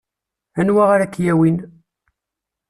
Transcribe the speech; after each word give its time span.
Anwa 0.59 0.83
ara 0.93 1.13
k-yawin? 1.13 1.57